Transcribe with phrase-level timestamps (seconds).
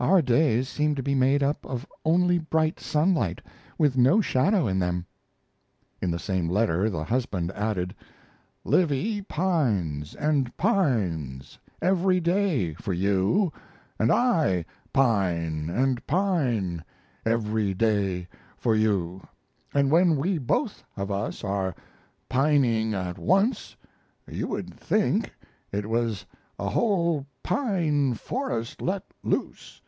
[0.00, 3.40] Our days seem to be made up of only bright sunlight,
[3.76, 5.06] with no shadow in them."
[6.00, 7.96] In the same letter the husband added:
[8.62, 13.52] "Livy pines and pines every day for you,
[13.98, 16.84] and I pine and pine
[17.26, 19.26] every day for you,
[19.74, 21.74] and when we both of us are
[22.28, 23.74] pining at once
[24.30, 25.34] you would think
[25.72, 26.24] it was
[26.56, 29.80] a whole pine forest let loose."